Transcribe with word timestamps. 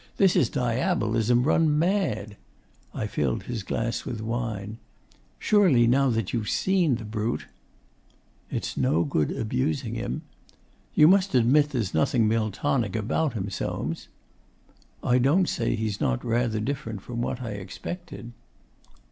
This 0.17 0.35
is 0.35 0.49
Diabolism 0.49 1.43
run 1.43 1.77
mad!' 1.77 2.35
I 2.91 3.05
filled 3.05 3.43
his 3.43 3.61
glass 3.61 4.03
with 4.03 4.19
wine. 4.19 4.79
'Surely, 5.37 5.85
now 5.85 6.09
that 6.09 6.33
you've 6.33 6.49
SEEN 6.49 6.95
the 6.95 7.05
brute' 7.05 7.45
'It's 8.49 8.75
no 8.75 9.03
good 9.03 9.29
abusing 9.31 9.93
him.' 9.93 10.23
'You 10.95 11.07
must 11.07 11.35
admit 11.35 11.69
there's 11.69 11.93
nothing 11.93 12.27
Miltonic 12.27 12.95
about 12.95 13.33
him, 13.33 13.51
Soames.' 13.51 14.07
'I 15.03 15.19
don't 15.19 15.47
say 15.47 15.75
he's 15.75 16.01
not 16.01 16.25
rather 16.25 16.59
different 16.59 17.03
from 17.03 17.21
what 17.21 17.39
I 17.39 17.51
expected. 17.51 18.31